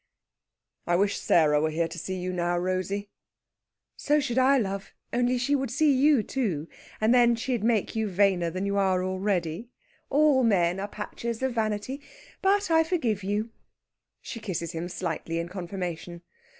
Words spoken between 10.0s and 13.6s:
All men are patches of Vanity. But I forgive you."